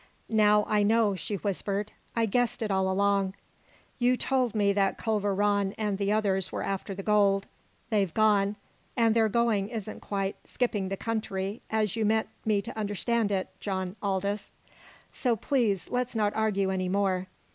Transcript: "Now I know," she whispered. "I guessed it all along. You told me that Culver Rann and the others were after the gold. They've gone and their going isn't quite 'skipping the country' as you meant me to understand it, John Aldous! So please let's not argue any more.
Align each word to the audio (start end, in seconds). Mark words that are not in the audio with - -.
"Now 0.33 0.65
I 0.67 0.81
know," 0.81 1.13
she 1.13 1.35
whispered. 1.35 1.91
"I 2.15 2.25
guessed 2.25 2.63
it 2.63 2.71
all 2.71 2.89
along. 2.91 3.35
You 3.99 4.17
told 4.17 4.55
me 4.55 4.73
that 4.73 4.97
Culver 4.97 5.35
Rann 5.35 5.75
and 5.77 5.99
the 5.99 6.11
others 6.11 6.51
were 6.51 6.63
after 6.63 6.95
the 6.95 7.03
gold. 7.03 7.45
They've 7.91 8.11
gone 8.11 8.55
and 8.97 9.15
their 9.15 9.29
going 9.29 9.69
isn't 9.69 9.99
quite 9.99 10.37
'skipping 10.43 10.89
the 10.89 10.97
country' 10.97 11.61
as 11.69 11.95
you 11.95 12.03
meant 12.03 12.29
me 12.45 12.63
to 12.63 12.75
understand 12.75 13.31
it, 13.31 13.49
John 13.59 13.95
Aldous! 14.01 14.53
So 15.13 15.35
please 15.35 15.87
let's 15.91 16.15
not 16.15 16.33
argue 16.33 16.71
any 16.71 16.89
more. 16.89 17.27